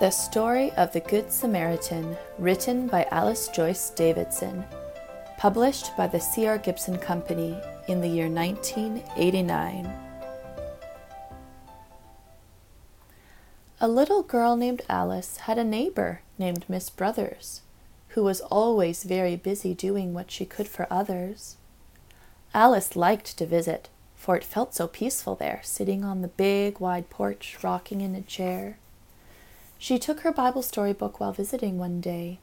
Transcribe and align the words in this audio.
The 0.00 0.10
Story 0.10 0.72
of 0.78 0.94
the 0.94 1.00
Good 1.00 1.30
Samaritan, 1.30 2.16
written 2.38 2.86
by 2.86 3.06
Alice 3.10 3.48
Joyce 3.48 3.90
Davidson, 3.90 4.64
published 5.36 5.94
by 5.94 6.06
the 6.06 6.18
C.R. 6.18 6.56
Gibson 6.56 6.96
Company 6.96 7.54
in 7.86 8.00
the 8.00 8.08
year 8.08 8.30
1989. 8.30 9.92
A 13.78 13.88
little 13.88 14.22
girl 14.22 14.56
named 14.56 14.80
Alice 14.88 15.36
had 15.36 15.58
a 15.58 15.64
neighbor 15.64 16.22
named 16.38 16.64
Miss 16.66 16.88
Brothers, 16.88 17.60
who 18.08 18.24
was 18.24 18.40
always 18.40 19.04
very 19.04 19.36
busy 19.36 19.74
doing 19.74 20.14
what 20.14 20.30
she 20.30 20.46
could 20.46 20.66
for 20.66 20.86
others. 20.90 21.58
Alice 22.54 22.96
liked 22.96 23.36
to 23.36 23.44
visit, 23.44 23.90
for 24.16 24.34
it 24.34 24.44
felt 24.44 24.74
so 24.74 24.88
peaceful 24.88 25.34
there, 25.34 25.60
sitting 25.62 26.04
on 26.04 26.22
the 26.22 26.28
big, 26.28 26.80
wide 26.80 27.10
porch, 27.10 27.58
rocking 27.62 28.00
in 28.00 28.14
a 28.14 28.22
chair. 28.22 28.78
She 29.82 29.98
took 29.98 30.20
her 30.20 30.30
Bible 30.30 30.60
story 30.60 30.92
book 30.92 31.18
while 31.18 31.32
visiting 31.32 31.78
one 31.78 32.02
day, 32.02 32.38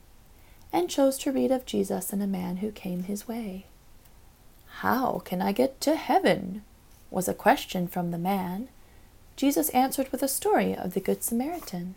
and 0.74 0.90
chose 0.90 1.20
to 1.20 1.32
read 1.32 1.52
of 1.52 1.68
Jesus 1.68 2.12
and 2.12 2.24
a 2.24 2.28
man 2.28 2.58
who 2.58 2.72
came 2.72 3.04
his 3.04 3.28
way. 3.28 3.68
How 4.80 5.20
can 5.20 5.40
I 5.40 5.52
get 5.52 5.80
to 5.82 5.96
heaven? 5.98 6.64
was 7.12 7.28
a 7.28 7.36
question 7.36 7.88
from 7.88 8.10
the 8.10 8.18
man. 8.18 8.70
Jesus 9.36 9.70
answered 9.70 10.12
with 10.12 10.24
a 10.24 10.28
story 10.28 10.76
of 10.76 10.96
the 10.96 11.00
Good 11.00 11.24
Samaritan. 11.24 11.94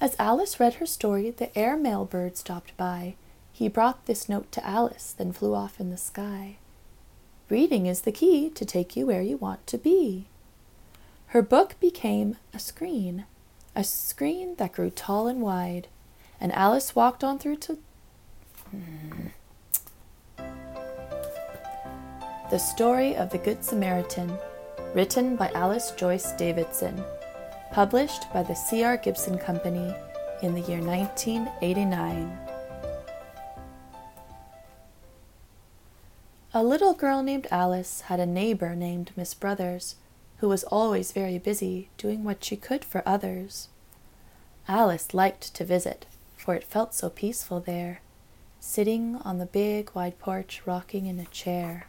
As 0.00 0.16
Alice 0.18 0.58
read 0.58 0.74
her 0.74 0.86
story, 0.86 1.30
the 1.30 1.56
air 1.56 1.76
mail 1.76 2.04
bird 2.04 2.36
stopped 2.36 2.76
by. 2.76 3.14
He 3.52 3.68
brought 3.68 4.06
this 4.06 4.28
note 4.28 4.50
to 4.52 4.66
Alice, 4.66 5.14
then 5.16 5.32
flew 5.32 5.54
off 5.54 5.78
in 5.78 5.90
the 5.90 5.96
sky. 5.96 6.56
Reading 7.48 7.86
is 7.86 8.00
the 8.00 8.10
key 8.10 8.50
to 8.50 8.64
take 8.64 8.96
you 8.96 9.06
where 9.06 9.22
you 9.22 9.36
want 9.36 9.68
to 9.68 9.78
be. 9.78 10.26
Her 11.28 11.42
book 11.42 11.76
became 11.78 12.36
a 12.52 12.58
screen, 12.58 13.24
a 13.76 13.84
screen 13.84 14.54
that 14.56 14.72
grew 14.72 14.88
tall 14.88 15.28
and 15.28 15.42
wide, 15.42 15.86
and 16.40 16.50
Alice 16.52 16.96
walked 16.96 17.22
on 17.22 17.38
through 17.38 17.56
to. 17.56 17.78
The 22.50 22.58
Story 22.58 23.14
of 23.14 23.30
the 23.30 23.38
Good 23.38 23.62
Samaritan, 23.62 24.32
written 24.94 25.36
by 25.36 25.50
Alice 25.52 25.90
Joyce 25.90 26.32
Davidson, 26.32 27.04
published 27.70 28.32
by 28.32 28.42
the 28.42 28.54
C.R. 28.54 28.96
Gibson 28.96 29.36
Company 29.36 29.94
in 30.42 30.54
the 30.54 30.62
year 30.62 30.80
1989. 30.80 32.38
A 36.54 36.64
little 36.64 36.94
girl 36.94 37.22
named 37.22 37.46
Alice 37.50 38.02
had 38.02 38.20
a 38.20 38.26
neighbor 38.26 38.74
named 38.74 39.10
Miss 39.16 39.34
Brothers, 39.34 39.96
who 40.38 40.48
was 40.48 40.64
always 40.64 41.12
very 41.12 41.38
busy 41.38 41.88
doing 41.96 42.24
what 42.24 42.44
she 42.44 42.56
could 42.56 42.84
for 42.84 43.02
others. 43.06 43.68
Alice 44.68 45.14
liked 45.14 45.54
to 45.54 45.64
visit, 45.64 46.06
for 46.36 46.54
it 46.54 46.64
felt 46.64 46.94
so 46.94 47.08
peaceful 47.08 47.60
there, 47.60 48.00
sitting 48.60 49.16
on 49.24 49.38
the 49.38 49.46
big 49.46 49.90
wide 49.94 50.18
porch 50.18 50.62
rocking 50.66 51.06
in 51.06 51.18
a 51.18 51.26
chair. 51.26 51.88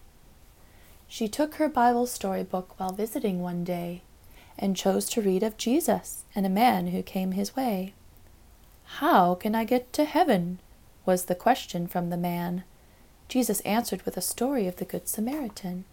She 1.07 1.27
took 1.27 1.55
her 1.55 1.69
Bible 1.69 2.05
story 2.05 2.43
book 2.43 2.79
while 2.79 2.91
visiting 2.91 3.41
one 3.41 3.63
day, 3.63 4.01
and 4.57 4.75
chose 4.75 5.07
to 5.09 5.21
read 5.21 5.43
of 5.43 5.57
Jesus 5.57 6.23
and 6.35 6.45
a 6.45 6.49
man 6.49 6.87
who 6.87 7.03
came 7.03 7.31
his 7.31 7.55
way. 7.55 7.93
How 8.85 9.35
can 9.35 9.55
I 9.55 9.63
get 9.63 9.91
to 9.93 10.05
heaven? 10.05 10.59
was 11.05 11.25
the 11.25 11.35
question 11.35 11.87
from 11.87 12.09
the 12.09 12.17
man 12.17 12.63
Jesus 13.27 13.59
answered 13.61 14.03
with 14.03 14.17
a 14.17 14.21
story 14.21 14.67
of 14.67 14.77
the 14.77 14.85
Good 14.85 15.07
Samaritan. 15.07 15.85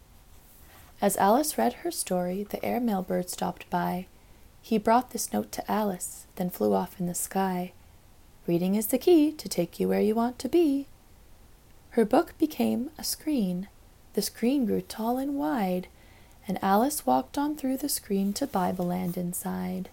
As 1.05 1.19
Alice 1.19 1.59
read 1.59 1.75
her 1.85 1.91
story, 1.91 2.45
the 2.45 2.65
airmail 2.65 3.03
bird 3.03 3.29
stopped 3.29 3.69
by. 3.69 4.07
He 4.63 4.79
brought 4.79 5.11
this 5.11 5.35
note 5.35 5.53
to 5.53 5.71
Alice, 5.71 6.25
then 6.37 6.49
flew 6.49 6.73
off 6.73 6.99
in 6.99 7.05
the 7.05 7.15
sky. 7.15 7.73
Reading 8.47 8.75
is 8.75 8.87
the 8.87 8.97
key 8.97 9.31
to 9.31 9.47
take 9.47 9.79
you 9.79 9.87
where 9.87 10.01
you 10.01 10.15
want 10.15 10.39
to 10.39 10.49
be. 10.49 10.87
Her 11.91 12.07
book 12.07 12.33
became 12.39 12.89
a 12.97 13.05
screen. 13.05 13.69
The 14.15 14.23
screen 14.23 14.65
grew 14.65 14.81
tall 14.81 15.19
and 15.19 15.35
wide, 15.35 15.89
and 16.49 16.59
Alice 16.63 17.05
walked 17.05 17.37
on 17.37 17.55
through 17.55 17.77
the 17.77 17.91
screen 17.91 18.33
to 18.33 18.47
Bible 18.47 18.87
Land 18.87 19.19
inside. 19.19 19.91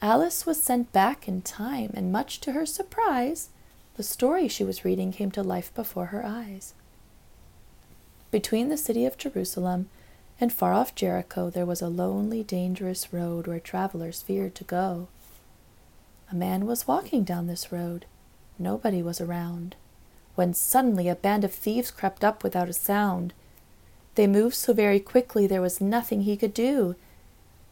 Alice 0.00 0.46
was 0.46 0.62
sent 0.62 0.92
back 0.92 1.26
in 1.26 1.42
time, 1.42 1.90
and 1.94 2.12
much 2.12 2.38
to 2.42 2.52
her 2.52 2.66
surprise, 2.66 3.48
the 3.96 4.04
story 4.04 4.46
she 4.46 4.62
was 4.62 4.84
reading 4.84 5.10
came 5.10 5.32
to 5.32 5.42
life 5.42 5.74
before 5.74 6.06
her 6.06 6.24
eyes. 6.24 6.72
Between 8.30 8.68
the 8.68 8.76
city 8.76 9.06
of 9.06 9.16
Jerusalem 9.16 9.88
and 10.40 10.52
far 10.52 10.72
off 10.72 10.94
Jericho 10.94 11.50
there 11.50 11.66
was 11.66 11.80
a 11.80 11.88
lonely, 11.88 12.42
dangerous 12.42 13.12
road 13.12 13.46
where 13.46 13.60
travelers 13.60 14.22
feared 14.22 14.54
to 14.56 14.64
go. 14.64 15.08
A 16.30 16.34
man 16.34 16.66
was 16.66 16.86
walking 16.86 17.24
down 17.24 17.46
this 17.46 17.72
road. 17.72 18.04
Nobody 18.58 19.02
was 19.02 19.20
around. 19.20 19.76
When 20.34 20.52
suddenly 20.52 21.08
a 21.08 21.14
band 21.14 21.42
of 21.42 21.52
thieves 21.52 21.90
crept 21.90 22.22
up 22.22 22.42
without 22.42 22.68
a 22.68 22.74
sound. 22.74 23.32
They 24.14 24.26
moved 24.26 24.54
so 24.54 24.72
very 24.72 25.00
quickly 25.00 25.46
there 25.46 25.62
was 25.62 25.80
nothing 25.80 26.22
he 26.22 26.36
could 26.36 26.52
do. 26.52 26.96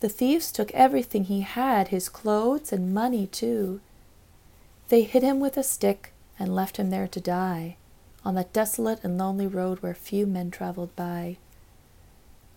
The 0.01 0.09
thieves 0.09 0.51
took 0.53 0.71
everything 0.73 1.25
he 1.25 1.41
had, 1.43 1.89
his 1.89 2.09
clothes 2.09 2.73
and 2.73 2.95
money 2.95 3.27
too. 3.27 3.81
They 4.89 5.03
hit 5.03 5.23
him 5.23 5.39
with 5.39 5.57
a 5.57 5.63
stick 5.63 6.13
and 6.39 6.55
left 6.55 6.77
him 6.77 6.91
there 6.91 7.09
to 7.09 7.21
die, 7.21 7.77
on 8.27 8.35
that 8.35 8.53
desolate 8.53 8.99
and 9.05 9.17
lonely 9.17 9.47
road 9.47 9.79
where 9.79 9.95
few 9.95 10.27
men 10.27 10.51
traveled 10.51 10.95
by. 10.97 11.37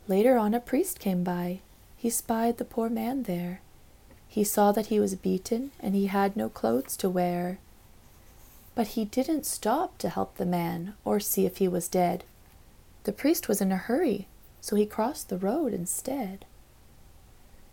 Later 0.07 0.35
on, 0.35 0.55
a 0.55 0.59
priest 0.59 0.99
came 0.99 1.23
by. 1.23 1.59
He 1.95 2.09
spied 2.09 2.57
the 2.57 2.65
poor 2.65 2.89
man 2.89 3.23
there. 3.23 3.61
He 4.27 4.43
saw 4.43 4.71
that 4.71 4.87
he 4.87 4.99
was 4.99 5.13
beaten 5.13 5.69
and 5.79 5.93
he 5.93 6.07
had 6.07 6.35
no 6.35 6.49
clothes 6.49 6.97
to 6.97 7.09
wear. 7.09 7.59
But 8.73 8.87
he 8.87 9.05
didn't 9.05 9.45
stop 9.45 9.99
to 9.99 10.09
help 10.09 10.37
the 10.37 10.45
man 10.45 10.95
or 11.05 11.19
see 11.19 11.45
if 11.45 11.57
he 11.57 11.67
was 11.67 11.87
dead. 11.87 12.23
The 13.03 13.11
priest 13.11 13.47
was 13.47 13.61
in 13.61 13.71
a 13.71 13.77
hurry, 13.77 14.25
so 14.61 14.75
he 14.75 14.87
crossed 14.87 15.29
the 15.29 15.37
road 15.37 15.71
instead. 15.71 16.45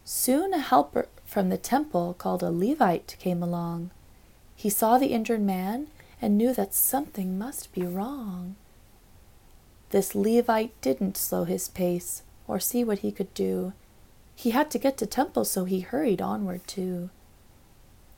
Soon 0.05 0.53
a 0.53 0.59
helper 0.59 1.09
from 1.25 1.49
the 1.49 1.57
temple 1.57 2.15
called 2.19 2.43
a 2.43 2.51
Levite 2.51 3.17
came 3.19 3.43
along. 3.43 3.91
He 4.55 4.69
saw 4.69 4.99
the 4.99 5.15
injured 5.15 5.41
man 5.41 5.87
and 6.21 6.37
knew 6.39 6.55
that 6.55 6.75
something 6.75 7.39
must 7.39 7.73
be 7.73 7.83
wrong. 7.83 8.57
This 9.91 10.15
Levite 10.15 10.79
didn't 10.81 11.17
slow 11.17 11.45
his 11.45 11.69
pace 11.69 12.23
or 12.49 12.59
see 12.59 12.83
what 12.85 13.01
he 13.01 13.13
could 13.13 13.33
do. 13.35 13.73
He 14.35 14.51
had 14.51 14.71
to 14.71 14.79
get 14.79 14.97
to 14.99 15.07
temple, 15.07 15.45
so 15.45 15.65
he 15.65 15.81
hurried 15.81 16.21
onward 16.21 16.67
too. 16.67 17.11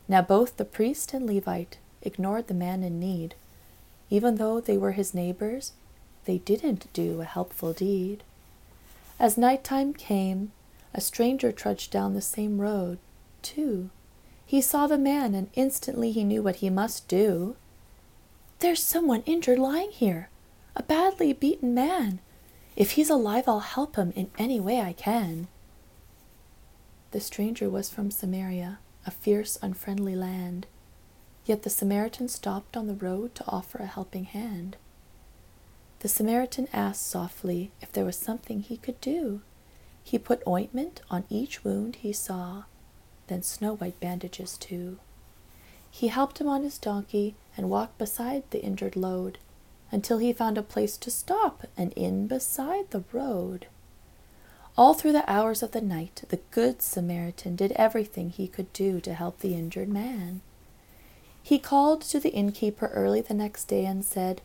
Now 0.08 0.22
both 0.22 0.56
the 0.56 0.64
priest 0.64 1.12
and 1.12 1.26
Levite 1.26 1.78
ignored 2.02 2.46
the 2.46 2.54
man 2.54 2.82
in 2.82 2.98
need. 2.98 3.34
Even 4.10 4.36
though 4.36 4.60
they 4.60 4.78
were 4.78 4.92
his 4.92 5.12
neighbors, 5.12 5.72
they 6.24 6.38
didn't 6.38 6.92
do 6.92 7.20
a 7.20 7.24
helpful 7.24 7.72
deed. 7.72 8.22
As 9.20 9.36
night 9.36 9.64
time 9.64 9.92
came, 9.92 10.52
a 10.94 11.00
stranger 11.00 11.52
trudged 11.52 11.90
down 11.90 12.14
the 12.14 12.22
same 12.22 12.60
road, 12.60 12.98
too. 13.42 13.90
He 14.46 14.62
saw 14.62 14.86
the 14.86 14.96
man, 14.96 15.34
and 15.34 15.50
instantly 15.54 16.12
he 16.12 16.24
knew 16.24 16.42
what 16.42 16.56
he 16.56 16.70
must 16.70 17.06
do. 17.08 17.56
There's 18.60 18.82
someone 18.82 19.22
injured 19.24 19.60
lying 19.60 19.92
here, 19.92 20.30
a 20.74 20.82
badly 20.82 21.32
beaten 21.32 21.74
man. 21.74 22.18
If 22.74 22.92
he's 22.92 23.08
alive, 23.08 23.44
I'll 23.46 23.60
help 23.60 23.94
him 23.94 24.12
in 24.16 24.30
any 24.36 24.58
way 24.58 24.80
I 24.80 24.92
can. 24.92 25.46
The 27.12 27.20
stranger 27.20 27.70
was 27.70 27.88
from 27.88 28.10
Samaria, 28.10 28.80
a 29.06 29.12
fierce, 29.12 29.58
unfriendly 29.62 30.16
land. 30.16 30.66
Yet 31.44 31.62
the 31.62 31.70
Samaritan 31.70 32.28
stopped 32.28 32.76
on 32.76 32.88
the 32.88 32.94
road 32.94 33.34
to 33.36 33.46
offer 33.46 33.78
a 33.78 33.86
helping 33.86 34.24
hand. 34.24 34.76
The 36.00 36.08
Samaritan 36.08 36.66
asked 36.72 37.06
softly 37.06 37.70
if 37.80 37.92
there 37.92 38.04
was 38.04 38.16
something 38.16 38.60
he 38.60 38.76
could 38.76 39.00
do. 39.00 39.40
He 40.02 40.18
put 40.18 40.46
ointment 40.46 41.00
on 41.10 41.24
each 41.30 41.64
wound 41.64 41.96
he 41.96 42.12
saw, 42.12 42.64
then 43.28 43.42
snow 43.42 43.76
white 43.76 44.00
bandages 44.00 44.58
too. 44.58 44.98
He 45.90 46.08
helped 46.08 46.40
him 46.40 46.48
on 46.48 46.62
his 46.62 46.78
donkey 46.78 47.34
and 47.56 47.70
walked 47.70 47.98
beside 47.98 48.44
the 48.50 48.62
injured 48.62 48.96
load 48.96 49.38
until 49.90 50.18
he 50.18 50.32
found 50.32 50.58
a 50.58 50.62
place 50.62 50.96
to 50.98 51.10
stop 51.10 51.66
an 51.76 51.90
inn 51.92 52.26
beside 52.26 52.90
the 52.90 53.04
road. 53.12 53.66
All 54.76 54.94
through 54.94 55.12
the 55.12 55.28
hours 55.28 55.62
of 55.62 55.72
the 55.72 55.80
night, 55.80 56.22
the 56.28 56.40
Good 56.52 56.82
Samaritan 56.82 57.56
did 57.56 57.72
everything 57.72 58.30
he 58.30 58.46
could 58.46 58.72
do 58.72 59.00
to 59.00 59.14
help 59.14 59.40
the 59.40 59.54
injured 59.54 59.88
man. 59.88 60.40
He 61.42 61.58
called 61.58 62.02
to 62.02 62.20
the 62.20 62.30
innkeeper 62.30 62.86
early 62.88 63.20
the 63.20 63.34
next 63.34 63.64
day 63.64 63.86
and 63.86 64.04
said, 64.04 64.42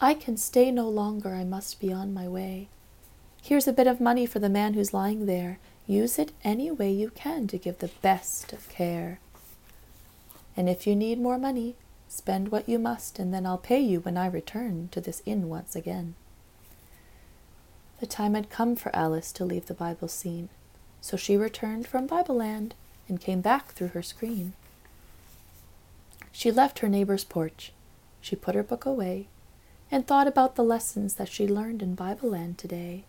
I 0.00 0.14
can 0.14 0.36
stay 0.36 0.70
no 0.70 0.88
longer, 0.88 1.34
I 1.34 1.42
must 1.42 1.80
be 1.80 1.92
on 1.92 2.14
my 2.14 2.28
way. 2.28 2.68
Here's 3.42 3.66
a 3.66 3.72
bit 3.72 3.86
of 3.86 4.00
money 4.00 4.26
for 4.26 4.38
the 4.38 4.48
man 4.48 4.74
who's 4.74 4.94
lying 4.94 5.26
there. 5.26 5.58
Use 5.86 6.18
it 6.18 6.32
any 6.44 6.70
way 6.70 6.92
you 6.92 7.10
can 7.10 7.46
to 7.48 7.58
give 7.58 7.78
the 7.78 7.90
best 8.02 8.52
of 8.52 8.68
care. 8.68 9.18
And 10.58 10.68
if 10.68 10.86
you 10.86 10.94
need 10.94 11.18
more 11.18 11.38
money, 11.38 11.76
Spend 12.08 12.48
what 12.50 12.68
you 12.68 12.78
must, 12.78 13.18
and 13.18 13.32
then 13.34 13.44
I'll 13.44 13.58
pay 13.58 13.80
you 13.80 14.00
when 14.00 14.16
I 14.16 14.26
return 14.26 14.88
to 14.92 15.00
this 15.00 15.22
inn 15.26 15.50
once 15.50 15.76
again. 15.76 16.14
The 18.00 18.06
time 18.06 18.34
had 18.34 18.48
come 18.48 18.76
for 18.76 18.94
Alice 18.96 19.30
to 19.32 19.44
leave 19.44 19.66
the 19.66 19.74
Bible 19.74 20.08
scene, 20.08 20.48
so 21.02 21.18
she 21.18 21.36
returned 21.36 21.86
from 21.86 22.06
Bible 22.06 22.36
Land 22.36 22.74
and 23.08 23.20
came 23.20 23.42
back 23.42 23.72
through 23.72 23.88
her 23.88 24.02
screen. 24.02 24.54
She 26.32 26.50
left 26.50 26.78
her 26.78 26.88
neighbor's 26.88 27.24
porch. 27.24 27.72
She 28.22 28.36
put 28.36 28.54
her 28.54 28.62
book 28.62 28.86
away 28.86 29.26
and 29.90 30.06
thought 30.06 30.26
about 30.26 30.56
the 30.56 30.64
lessons 30.64 31.14
that 31.14 31.28
she 31.28 31.46
learned 31.46 31.82
in 31.82 31.94
Bible 31.94 32.30
Land 32.30 32.56
today. 32.56 33.04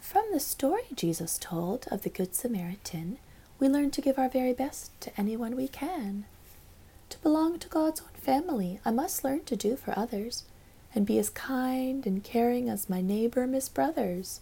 From 0.00 0.24
the 0.32 0.40
story 0.40 0.84
Jesus 0.94 1.38
told 1.38 1.86
of 1.90 2.02
the 2.02 2.10
Good 2.10 2.34
Samaritan, 2.34 3.18
we 3.58 3.68
learn 3.68 3.90
to 3.92 4.00
give 4.00 4.18
our 4.18 4.28
very 4.28 4.52
best 4.52 4.98
to 5.00 5.12
anyone 5.18 5.56
we 5.56 5.68
can. 5.68 6.24
To 7.10 7.18
belong 7.18 7.58
to 7.60 7.68
God's 7.68 8.00
own 8.00 8.14
family, 8.14 8.80
I 8.84 8.90
must 8.90 9.24
learn 9.24 9.44
to 9.44 9.56
do 9.56 9.76
for 9.76 9.98
others 9.98 10.44
and 10.94 11.06
be 11.06 11.18
as 11.18 11.30
kind 11.30 12.06
and 12.06 12.22
caring 12.22 12.68
as 12.68 12.90
my 12.90 13.00
neighbor 13.00 13.46
Miss 13.46 13.68
Brothers. 13.68 14.40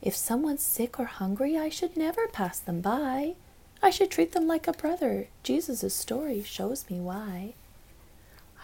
If 0.00 0.14
someone's 0.14 0.62
sick 0.62 0.98
or 1.00 1.06
hungry, 1.06 1.58
I 1.58 1.68
should 1.68 1.96
never 1.96 2.28
pass 2.28 2.58
them 2.58 2.80
by. 2.80 3.34
I 3.82 3.90
should 3.90 4.10
treat 4.10 4.32
them 4.32 4.46
like 4.46 4.66
a 4.66 4.72
brother. 4.72 5.28
Jesus' 5.42 5.94
story 5.94 6.42
shows 6.42 6.88
me 6.90 7.00
why. 7.00 7.54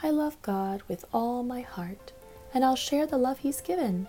I 0.02 0.11
love 0.11 0.40
God 0.43 0.82
with 0.88 1.05
all 1.12 1.43
my 1.43 1.62
heart, 1.62 2.12
and 2.52 2.64
I'll 2.64 2.76
share 2.76 3.06
the 3.06 3.19
love 3.19 3.38
He's 3.38 3.61
given. 3.61 4.06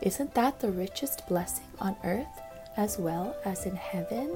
Isn't 0.00 0.34
that 0.34 0.60
the 0.60 0.70
richest 0.70 1.26
blessing 1.28 1.66
on 1.78 1.96
earth 2.04 2.40
as 2.76 2.98
well 2.98 3.36
as 3.44 3.66
in 3.66 3.76
heaven? 3.76 4.30